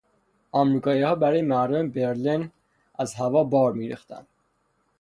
امریکاییها 0.53 1.15
برای 1.15 1.41
مردم 1.41 1.89
برلن 1.89 2.51
از 2.95 3.13
هوا 3.15 3.43
بار 3.43 3.73
میریختند. 3.73 4.27